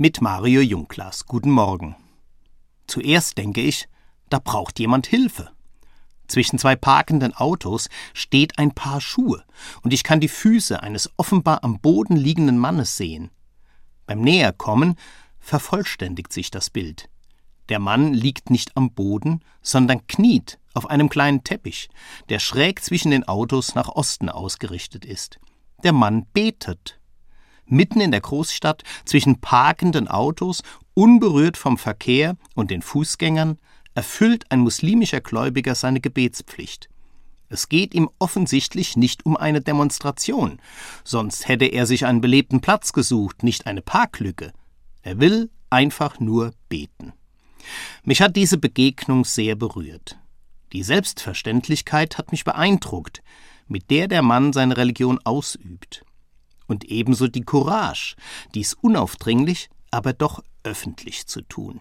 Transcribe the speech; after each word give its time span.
Mit 0.00 0.20
Mario 0.20 0.60
Jungklas. 0.60 1.26
Guten 1.26 1.50
Morgen. 1.50 1.96
Zuerst 2.86 3.36
denke 3.36 3.62
ich, 3.62 3.88
da 4.30 4.38
braucht 4.38 4.78
jemand 4.78 5.08
Hilfe. 5.08 5.50
Zwischen 6.28 6.56
zwei 6.60 6.76
parkenden 6.76 7.34
Autos 7.34 7.88
steht 8.14 8.60
ein 8.60 8.70
Paar 8.70 9.00
Schuhe, 9.00 9.42
und 9.82 9.92
ich 9.92 10.04
kann 10.04 10.20
die 10.20 10.28
Füße 10.28 10.80
eines 10.84 11.10
offenbar 11.16 11.64
am 11.64 11.80
Boden 11.80 12.14
liegenden 12.14 12.58
Mannes 12.58 12.96
sehen. 12.96 13.32
Beim 14.06 14.20
Näherkommen 14.20 14.94
vervollständigt 15.40 16.32
sich 16.32 16.52
das 16.52 16.70
Bild. 16.70 17.10
Der 17.68 17.80
Mann 17.80 18.14
liegt 18.14 18.50
nicht 18.50 18.76
am 18.76 18.92
Boden, 18.92 19.42
sondern 19.62 20.06
kniet 20.06 20.60
auf 20.74 20.88
einem 20.88 21.08
kleinen 21.08 21.42
Teppich, 21.42 21.88
der 22.28 22.38
schräg 22.38 22.84
zwischen 22.84 23.10
den 23.10 23.26
Autos 23.26 23.74
nach 23.74 23.88
Osten 23.88 24.28
ausgerichtet 24.28 25.04
ist. 25.04 25.40
Der 25.82 25.92
Mann 25.92 26.24
betet. 26.32 27.00
Mitten 27.68 28.00
in 28.00 28.10
der 28.10 28.20
Großstadt, 28.20 28.82
zwischen 29.04 29.40
parkenden 29.40 30.08
Autos, 30.08 30.62
unberührt 30.94 31.56
vom 31.56 31.78
Verkehr 31.78 32.36
und 32.54 32.70
den 32.70 32.82
Fußgängern, 32.82 33.58
erfüllt 33.94 34.46
ein 34.50 34.60
muslimischer 34.60 35.20
Gläubiger 35.20 35.74
seine 35.74 36.00
Gebetspflicht. 36.00 36.88
Es 37.48 37.68
geht 37.68 37.94
ihm 37.94 38.10
offensichtlich 38.18 38.96
nicht 38.96 39.24
um 39.24 39.36
eine 39.36 39.60
Demonstration, 39.60 40.60
sonst 41.02 41.48
hätte 41.48 41.64
er 41.64 41.86
sich 41.86 42.04
einen 42.04 42.20
belebten 42.20 42.60
Platz 42.60 42.92
gesucht, 42.92 43.42
nicht 43.42 43.66
eine 43.66 43.80
Parklücke. 43.80 44.52
Er 45.02 45.18
will 45.20 45.50
einfach 45.70 46.20
nur 46.20 46.52
beten. 46.68 47.12
Mich 48.02 48.20
hat 48.20 48.36
diese 48.36 48.58
Begegnung 48.58 49.24
sehr 49.24 49.54
berührt. 49.54 50.18
Die 50.72 50.82
Selbstverständlichkeit 50.82 52.18
hat 52.18 52.30
mich 52.30 52.44
beeindruckt, 52.44 53.22
mit 53.66 53.90
der 53.90 54.08
der 54.08 54.22
Mann 54.22 54.52
seine 54.52 54.76
Religion 54.76 55.18
ausübt. 55.24 56.04
Und 56.68 56.84
ebenso 56.84 57.26
die 57.26 57.42
Courage, 57.42 58.14
dies 58.54 58.74
unaufdringlich, 58.74 59.68
aber 59.90 60.12
doch 60.12 60.44
öffentlich 60.62 61.26
zu 61.26 61.42
tun. 61.42 61.80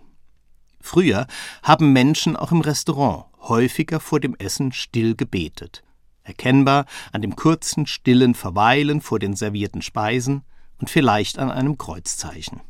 Früher 0.81 1.27
haben 1.61 1.93
Menschen 1.93 2.35
auch 2.35 2.51
im 2.51 2.61
Restaurant 2.61 3.25
häufiger 3.41 3.99
vor 3.99 4.19
dem 4.19 4.35
Essen 4.35 4.71
still 4.71 5.15
gebetet, 5.15 5.83
erkennbar 6.23 6.85
an 7.11 7.21
dem 7.21 7.35
kurzen, 7.35 7.85
stillen 7.85 8.33
Verweilen 8.33 9.01
vor 9.01 9.19
den 9.19 9.35
servierten 9.35 9.81
Speisen 9.81 10.43
und 10.79 10.89
vielleicht 10.89 11.39
an 11.39 11.51
einem 11.51 11.77
Kreuzzeichen. 11.77 12.61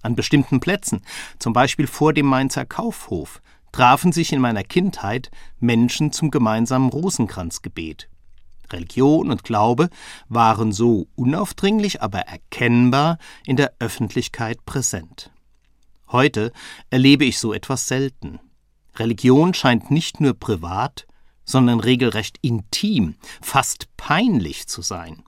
An 0.00 0.14
bestimmten 0.14 0.60
Plätzen, 0.60 1.02
zum 1.38 1.52
Beispiel 1.52 1.86
vor 1.86 2.12
dem 2.12 2.26
Mainzer 2.26 2.64
Kaufhof, 2.64 3.42
trafen 3.72 4.12
sich 4.12 4.32
in 4.32 4.40
meiner 4.40 4.64
Kindheit 4.64 5.30
Menschen 5.60 6.12
zum 6.12 6.30
gemeinsamen 6.30 6.88
Rosenkranzgebet. 6.88 8.08
Religion 8.72 9.30
und 9.30 9.44
Glaube 9.44 9.90
waren 10.28 10.72
so 10.72 11.08
unaufdringlich, 11.14 12.02
aber 12.02 12.20
erkennbar 12.20 13.18
in 13.44 13.56
der 13.56 13.74
Öffentlichkeit 13.78 14.64
präsent. 14.64 15.30
Heute 16.10 16.52
erlebe 16.90 17.24
ich 17.24 17.38
so 17.38 17.52
etwas 17.52 17.86
selten. 17.86 18.40
Religion 18.96 19.54
scheint 19.54 19.90
nicht 19.90 20.20
nur 20.20 20.34
privat, 20.34 21.06
sondern 21.44 21.80
regelrecht 21.80 22.38
intim, 22.42 23.14
fast 23.40 23.88
peinlich 23.96 24.66
zu 24.68 24.82
sein. 24.82 25.22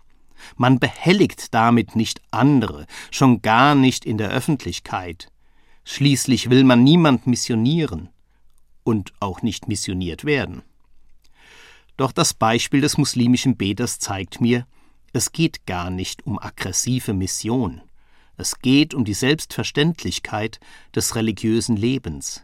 Man 0.56 0.78
behelligt 0.78 1.52
damit 1.54 1.96
nicht 1.96 2.20
andere, 2.30 2.86
schon 3.10 3.42
gar 3.42 3.74
nicht 3.74 4.04
in 4.04 4.18
der 4.18 4.30
Öffentlichkeit. 4.30 5.28
Schließlich 5.84 6.50
will 6.50 6.64
man 6.64 6.82
niemand 6.82 7.26
missionieren 7.26 8.10
und 8.84 9.12
auch 9.20 9.42
nicht 9.42 9.68
missioniert 9.68 10.24
werden. 10.24 10.62
Doch 12.00 12.12
das 12.12 12.32
Beispiel 12.32 12.80
des 12.80 12.96
muslimischen 12.96 13.58
Beters 13.58 13.98
zeigt 13.98 14.40
mir, 14.40 14.66
es 15.12 15.32
geht 15.32 15.66
gar 15.66 15.90
nicht 15.90 16.24
um 16.24 16.38
aggressive 16.38 17.12
Mission. 17.12 17.82
Es 18.38 18.60
geht 18.60 18.94
um 18.94 19.04
die 19.04 19.12
Selbstverständlichkeit 19.12 20.60
des 20.94 21.14
religiösen 21.14 21.76
Lebens. 21.76 22.42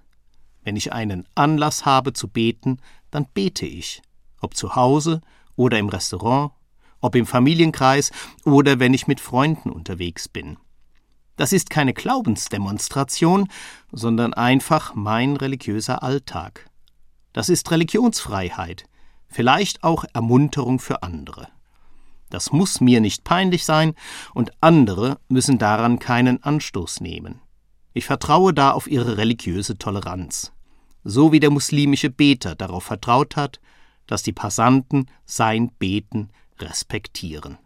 Wenn 0.62 0.76
ich 0.76 0.92
einen 0.92 1.26
Anlass 1.34 1.86
habe 1.86 2.12
zu 2.12 2.28
beten, 2.28 2.82
dann 3.10 3.28
bete 3.32 3.64
ich, 3.64 4.02
ob 4.42 4.54
zu 4.54 4.76
Hause 4.76 5.22
oder 5.54 5.78
im 5.78 5.88
Restaurant, 5.88 6.52
ob 7.00 7.14
im 7.14 7.24
Familienkreis 7.24 8.10
oder 8.44 8.78
wenn 8.78 8.92
ich 8.92 9.06
mit 9.06 9.20
Freunden 9.20 9.70
unterwegs 9.70 10.28
bin. 10.28 10.58
Das 11.36 11.54
ist 11.54 11.70
keine 11.70 11.94
Glaubensdemonstration, 11.94 13.48
sondern 13.90 14.34
einfach 14.34 14.94
mein 14.94 15.34
religiöser 15.34 16.02
Alltag. 16.02 16.68
Das 17.32 17.48
ist 17.48 17.70
Religionsfreiheit, 17.70 18.84
vielleicht 19.28 19.82
auch 19.84 20.04
Ermunterung 20.12 20.78
für 20.78 21.02
andere. 21.02 21.48
Das 22.30 22.52
muss 22.52 22.80
mir 22.80 23.00
nicht 23.00 23.24
peinlich 23.24 23.64
sein, 23.64 23.94
und 24.34 24.50
andere 24.60 25.18
müssen 25.28 25.58
daran 25.58 25.98
keinen 25.98 26.42
Anstoß 26.42 27.00
nehmen. 27.00 27.40
Ich 27.92 28.04
vertraue 28.04 28.52
da 28.52 28.72
auf 28.72 28.88
ihre 28.88 29.16
religiöse 29.16 29.78
Toleranz, 29.78 30.52
so 31.04 31.32
wie 31.32 31.40
der 31.40 31.50
muslimische 31.50 32.10
Beter 32.10 32.54
darauf 32.54 32.84
vertraut 32.84 33.36
hat, 33.36 33.60
dass 34.06 34.22
die 34.22 34.32
Passanten 34.32 35.06
sein 35.24 35.70
Beten 35.78 36.30
respektieren. 36.58 37.58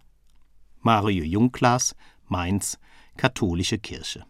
Mario 0.81 1.25
Jungklas, 1.25 1.95
Mainz, 2.29 2.79
Katholische 3.17 3.79
Kirche 3.79 4.25